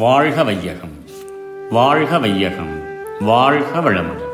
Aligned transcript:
வாழ்க 0.00 0.44
வையகம் 0.44 1.04
வாழ்க 1.70 2.18
வையகம் 2.18 2.82
வாழ்க 3.20 3.80
வளமுடன். 3.80 4.30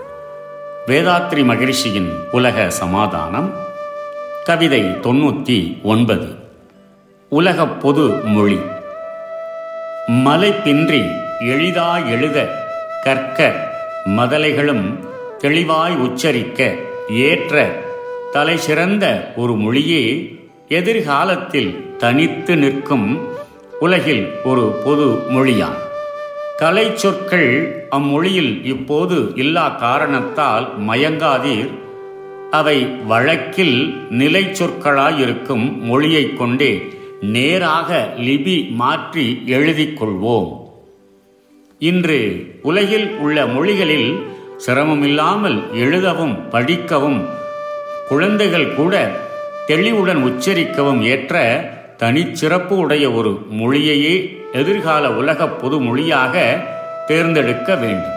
வேதாத்ரி 0.86 1.44
மகிழ்ச்சியின் 1.44 2.12
உலக 2.32 2.70
சமாதானம் 2.70 3.54
கவிதை 4.44 4.82
தொண்ணூற்றி 4.82 5.82
ஒன்பது. 5.82 6.34
உலக 7.28 7.66
பொது 7.68 8.08
மொழி. 8.08 8.60
மலைப்பின்றி 10.08 11.16
எளிதாய் 11.40 12.10
எழுத 12.10 12.64
கற்க 13.02 13.68
மதலைகளும் 14.06 14.98
தெளிவாய் 15.38 15.96
உச்சரிக்க 15.96 16.74
ஏற்ற 17.08 17.82
தலை 18.32 18.56
சிறந்த 18.56 19.32
ஒரு 19.36 19.56
மொழியே 19.56 20.34
எதிர்காலத்தில் 20.68 21.94
தனித்து 21.98 22.56
நிற்கும் 22.56 23.34
உலகில் 23.80 24.28
ஒரு 24.44 24.80
பொது 24.84 25.06
மொழியாம். 25.06 25.76
கலை 26.56 26.90
சொற்கள் 26.94 27.86
அம்மொழியில் 27.90 28.64
இப்போது 28.64 29.32
இல்லா 29.34 29.68
காரணத்தால் 29.68 30.88
மயங்காதீர். 30.88 31.70
அவை 32.50 32.84
வழக்கில் 32.84 33.94
நிலை 34.10 34.44
சொற்களாயிருக்கும் 34.44 35.78
மொழியைக் 35.78 36.38
கொண்டே 36.38 36.98
நேராக 37.20 38.14
லிபி 38.16 38.70
மாற்றி 38.70 39.42
எழுதிக் 39.46 40.02
கொள்வோம். 40.02 40.52
இன்று 41.78 42.46
உலகில் 42.62 43.16
உள்ள 43.16 43.46
மொழிகளில் 43.46 44.18
சிரமமில்லாமல் 44.56 45.62
எழுதவும் 45.74 46.48
படிக்கவும் 46.48 47.26
குழந்தைகள் 48.08 48.74
கூட 48.74 49.10
தெளிவுடன் 49.66 50.24
உச்சரிக்கவும் 50.24 51.02
ஏற்ற 51.02 51.64
தனிச்சிறப்பு 51.98 52.74
உடைய 52.76 53.10
ஒரு 53.10 53.46
மொழியையே 53.50 54.14
எதிர்கால 54.52 55.10
உலக 55.10 55.48
பொது 55.48 55.80
மொழியாக 55.80 56.64
தேர்ந்தெடுக்க 57.06 57.74
வேண்டும். 57.74 58.16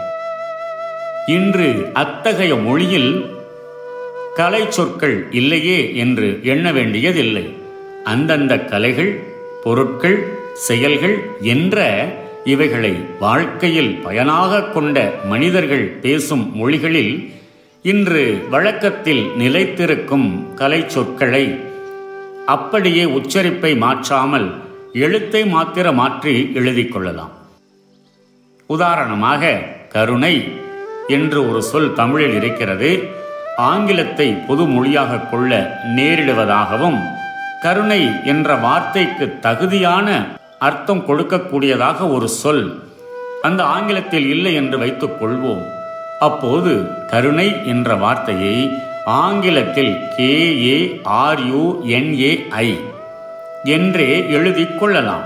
இன்று 1.26 1.90
அத்தகைய 1.92 2.54
மொழியில் 2.56 3.30
கலை 4.34 4.70
சொற்கள் 4.70 5.26
இல்லையே 5.30 5.96
என்று 5.96 6.40
எண்ண 6.42 6.72
வேண்டியதில்லை. 6.72 7.56
அந்தந்த 8.04 8.58
கலைகள் 8.58 9.20
பொருட்கள் 9.64 10.26
செயல்கள் 10.54 11.24
என்ற 11.40 12.04
இவைகளை 12.44 12.94
வாழ்க்கையில் 13.20 13.98
பயனாக 14.02 14.62
கொண்ட 14.62 15.12
மனிதர்கள் 15.24 15.86
பேசும் 15.86 16.56
மொழிகளில் 16.56 17.32
இன்று 17.82 18.46
வழக்கத்தில் 18.50 19.30
நிலைத்திருக்கும் 19.38 20.54
கலை 20.54 20.84
சொற்களை 20.86 21.68
அப்படியே 22.56 23.04
உச்சரிப்பை 23.18 23.72
மாற்றாமல் 23.76 24.46
எழுத்தை 25.04 25.42
மாத்திர 25.54 25.86
மாற்றி 25.94 26.32
எழுதிக் 26.54 26.92
கொள்ளலாம். 26.92 27.34
உதாரணமாக 28.66 29.52
கருணை 29.94 30.34
என்று 31.08 31.38
ஒரு 31.50 31.60
சொல் 31.70 31.88
தமிழில் 32.00 32.34
இருக்கிறது. 32.34 32.90
ஆங்கிலத்தை 33.56 34.28
பொது 34.48 34.64
மொழியாக 34.74 35.18
கொள்ள 35.30 35.50
நேரிடுவதாகவும் 35.96 37.00
கருணை 37.62 38.02
என்ற 38.24 38.54
வார்த்தைக்கு 38.66 39.26
தகுதியான 39.40 40.08
அர்த்தம் 40.58 41.02
கொடுக்கக்கூடியதாக 41.08 41.98
ஒரு 42.14 42.28
சொல் 42.42 42.64
அந்த 43.42 43.60
ஆங்கிலத்தில் 43.76 44.28
இல்லை 44.28 44.52
என்று 44.54 44.78
வைத்துக் 44.78 45.18
கொள்வோம். 45.20 45.64
அப்போது 46.20 46.72
கருணை 47.10 47.48
என்ற 47.66 47.94
வார்த்தையை 48.04 48.56
ஆங்கிலத்தில் 49.04 49.96
கே 50.16 50.62
ஏ 50.68 51.00
என்றே 53.64 54.30
எழுதிக் 54.30 54.78
கொள்ளலாம். 54.78 55.22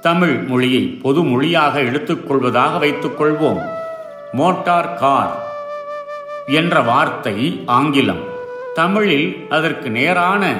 தமிழ் 0.00 0.44
மொழியை 0.46 0.80
பொது 0.80 1.22
மொழியாக 1.22 1.80
எடுத்துக்கொள்வதாக 1.80 2.78
வைத்துக் 2.78 3.20
கொள்வோம். 3.20 3.62
மோட்டார் 4.32 4.94
கார் 4.94 5.42
என்ற 6.46 6.80
வார்த்தை 6.80 7.62
ஆங்கிலம். 7.66 8.24
தமிழில் 8.74 9.46
அதற்கு 9.50 9.90
நேரான 9.90 10.54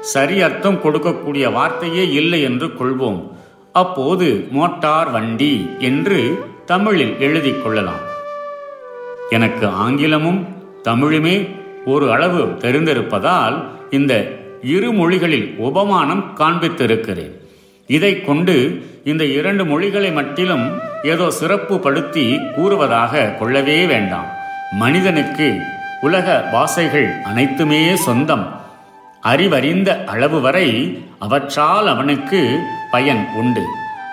சரி 0.00 0.40
அர்த்தம் 0.40 0.80
கொடுக்கக்கூடிய 0.82 1.52
வார்த்தையே 1.52 2.10
இல்லை 2.10 2.42
என்று 2.42 2.66
கொள்வோம். 2.66 3.30
அப்போது 3.72 4.48
மோட்டார் 4.50 5.10
வண்டி 5.10 5.70
என்று 5.78 6.44
தமிழில் 6.66 7.16
எழுதிக் 7.20 7.64
கொள்ளலாம். 7.64 8.14
எனக்கு 9.30 9.68
ஆங்கிலமும் 9.68 10.46
தமிழுமே 10.84 11.64
ஒரு 11.86 12.12
அளவு 12.12 12.44
தெரிந்திருப்பதால் 12.44 13.64
இந்த 13.90 14.28
இரு 14.62 14.92
மொழிகளில் 14.92 15.54
உபமானம் 15.58 16.32
காண்பித்திருக்கிறேன். 16.38 17.34
இதை 17.86 18.20
கொண்டு 18.20 18.86
இந்த 19.04 19.24
இரண்டு 19.24 19.64
மொழிகளை 19.64 20.12
மட்டிலும் 20.12 20.80
ஏதோ 21.02 21.30
சிறப்பு 21.30 21.78
படுத்தி 21.78 22.40
கூறுவதாக 22.54 23.34
கொள்ளவே 23.38 23.86
வேண்டாம். 23.86 24.26
மனிதனுக்கு 24.72 25.58
உலக 26.00 26.48
வாசைகள் 26.52 27.14
அனைத்துமே 27.24 27.96
சொந்தம். 27.96 28.60
அறிவறிந்த 29.22 30.04
அளவு 30.04 30.40
வரை 30.40 30.98
அவற்றால் 31.18 31.86
அவனுக்கு 31.86 32.58
பயன் 32.90 33.26
உண்டு. 33.36 33.64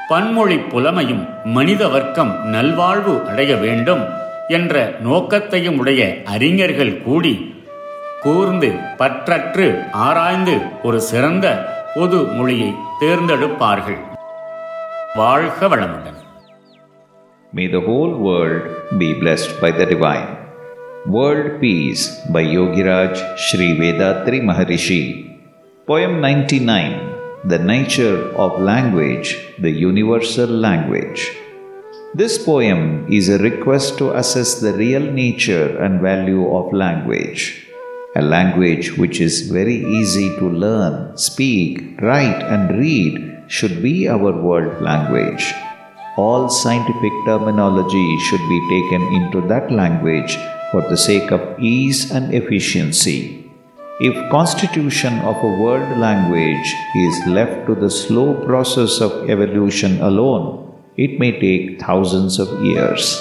பன்மொழி 0.07 0.56
புலமையும் 0.56 1.25
மனித 1.44 1.88
வர்க்கம் 1.88 2.50
நல்வாழ்வு 2.50 3.28
அடைய 3.28 3.56
வேண்டும் 3.56 4.03
என்ற 4.47 4.95
நோக்கத்தையும் 5.03 5.78
உடைய 5.78 6.22
அறிஞர்கள் 6.25 7.01
கூடி 7.01 7.53
கூர்ந்து 8.23 8.69
பற்றற்று 9.00 9.66
ஆராய்ந்து 10.07 10.53
ஒரு 10.84 11.00
சிறந்த 11.01 11.47
பொது 11.95 12.19
மொழியை 12.38 12.72
தேர்ந்தெடுப்பார்கள் 13.01 14.01
வாழ்க 15.16 15.67
வளமுடன் 15.73 16.19
May 17.53 17.66
the 17.67 17.81
whole 17.88 18.13
world 18.28 18.63
be 18.97 19.09
blessed 19.13 19.51
by 19.62 19.69
the 19.79 19.85
divine. 19.85 20.29
World 21.16 21.62
Peace 21.62 22.03
by 22.35 22.44
Yogiraj 22.56 23.38
Sri 23.38 23.67
Vedatri 23.79 24.39
Maharishi. 24.41 25.01
Poem 25.88 26.13
99 26.22 27.12
The 27.45 27.59
Nature 27.59 28.17
of 28.35 28.62
Language, 28.62 29.29
the 29.59 29.73
Universal 29.89 30.47
Language. 30.67 31.22
This 32.13 32.38
poem 32.45 32.81
is 33.09 33.28
a 33.28 33.38
request 33.39 33.97
to 33.97 34.07
assess 34.13 34.62
the 34.62 34.73
real 34.73 35.06
nature 35.23 35.67
and 35.78 36.01
value 36.01 36.45
of 36.59 36.73
language. 36.73 37.41
A 38.16 38.22
language 38.22 38.96
which 38.96 39.19
is 39.19 39.50
very 39.50 39.74
easy 39.75 40.29
to 40.38 40.47
learn, 40.47 41.18
speak, 41.18 42.00
write, 42.00 42.44
and 42.44 42.78
read 42.78 43.44
should 43.47 43.81
be 43.81 44.07
our 44.07 44.31
world 44.31 44.84
language. 44.84 45.51
All 46.16 46.47
scientific 46.47 47.12
terminology 47.25 48.18
should 48.29 48.46
be 48.47 48.62
taken 48.69 49.01
into 49.16 49.41
that 49.47 49.72
language 49.72 50.38
for 50.69 50.81
the 50.81 50.97
sake 50.97 51.31
of 51.31 51.59
ease 51.59 52.12
and 52.12 52.31
efficiency. 52.35 53.50
If 54.00 54.30
constitution 54.30 55.18
of 55.22 55.38
a 55.38 55.57
world 55.57 55.97
language 55.97 56.69
is 56.95 57.25
left 57.25 57.66
to 57.66 57.74
the 57.74 57.90
slow 57.90 58.35
process 58.45 59.01
of 59.01 59.28
evolution 59.28 60.00
alone, 60.01 60.69
it 60.97 61.19
may 61.19 61.31
take 61.40 61.81
thousands 61.81 62.38
of 62.38 62.62
years. 62.63 63.19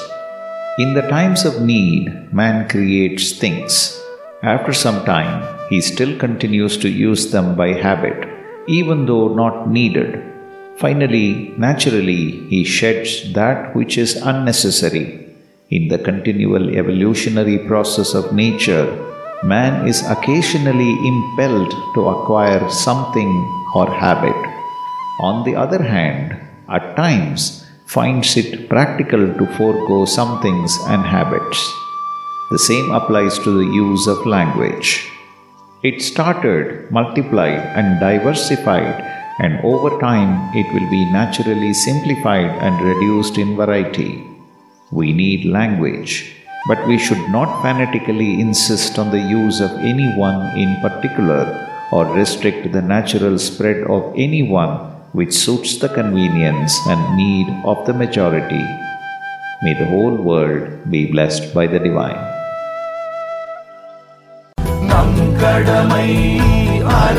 In 0.79 0.93
the 0.93 1.09
times 1.09 1.47
of 1.47 1.63
need, 1.63 2.31
man 2.31 2.69
creates 2.69 3.33
things. 3.33 4.02
After 4.43 4.73
some 4.73 5.05
time, 5.05 5.47
he 5.71 5.81
still 5.81 6.19
continues 6.19 6.77
to 6.79 6.89
use 6.89 7.31
them 7.31 7.55
by 7.55 7.75
habit, 7.75 8.29
even 8.67 9.07
though 9.07 9.29
not 9.29 9.71
needed. 9.71 10.21
Finally, 10.79 11.55
naturally, 11.57 12.45
he 12.49 12.65
sheds 12.65 13.33
that 13.35 13.77
which 13.77 13.97
is 13.97 14.17
unnecessary. 14.17 15.31
In 15.71 15.87
the 15.87 15.99
continual 15.99 16.77
evolutionary 16.77 17.59
process 17.69 18.15
of 18.15 18.35
nature, 18.35 18.89
man 19.45 19.87
is 19.87 20.03
occasionally 20.11 20.91
impelled 20.91 21.71
to 21.95 22.09
acquire 22.09 22.69
something 22.69 23.31
or 23.77 23.87
habit. 23.89 24.41
On 25.21 25.45
the 25.45 25.55
other 25.55 25.83
hand, 25.83 26.37
at 26.69 26.97
times 26.97 27.65
finds 27.87 28.37
it 28.37 28.69
practical 28.69 29.25
to 29.39 29.47
forego 29.55 30.05
some 30.05 30.43
things 30.43 30.77
and 30.89 31.03
habits. 31.03 31.82
The 32.53 32.59
same 32.59 32.91
applies 32.91 33.39
to 33.39 33.51
the 33.51 33.73
use 33.73 34.07
of 34.07 34.27
language. 34.27 35.09
It 35.83 36.03
started, 36.03 36.91
multiplied, 36.91 37.61
and 37.79 37.99
diversified, 37.99 39.01
and 39.39 39.65
over 39.65 39.99
time 40.01 40.55
it 40.55 40.69
will 40.75 40.91
be 40.91 41.11
naturally 41.11 41.73
simplified 41.73 42.51
and 42.61 42.85
reduced 42.85 43.39
in 43.39 43.57
variety. 43.57 44.23
We 44.91 45.15
need 45.15 45.47
language, 45.47 46.37
but 46.69 46.87
we 46.87 46.99
should 46.99 47.25
not 47.31 47.63
fanatically 47.63 48.39
insist 48.39 48.99
on 48.99 49.11
the 49.11 49.23
use 49.23 49.63
of 49.63 49.71
any 49.79 50.13
one 50.19 50.55
in 50.55 50.77
particular 50.83 51.43
or 51.91 52.05
restrict 52.05 52.71
the 52.71 52.83
natural 52.83 53.39
spread 53.39 53.85
of 53.85 54.13
any 54.15 54.43
one 54.43 54.77
which 55.13 55.33
suits 55.33 55.79
the 55.79 55.89
convenience 55.89 56.79
and 56.87 57.17
need 57.17 57.49
of 57.65 57.87
the 57.87 57.95
majority. 57.95 58.67
May 59.63 59.73
the 59.73 59.87
whole 59.87 60.17
world 60.17 60.91
be 60.91 61.11
blessed 61.11 61.55
by 61.55 61.67
the 61.67 61.79
divine. 61.79 62.32
கடமை 65.43 66.09
அற 67.01 67.19